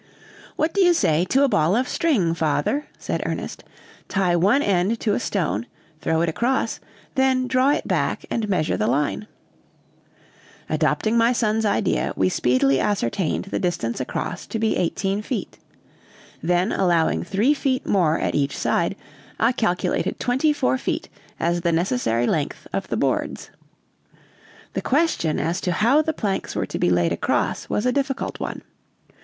[0.55, 3.63] "What do you say to a ball of string, father?" said Ernest.
[4.07, 5.67] "Tie one end to a stone,
[5.99, 6.79] throw it across,
[7.13, 9.27] then draw it back and measure the line!"
[10.71, 15.59] Adopting my son's idea, we speedily ascertained the distance across to be eighteen feet.
[16.41, 18.95] Then allowing three feet more at each side,
[19.39, 21.09] I calculated twenty four feet
[21.39, 23.51] as the necessary length of the boards.
[24.73, 28.39] The question as to how the planks were to be laid across was a difficult
[28.39, 28.63] one.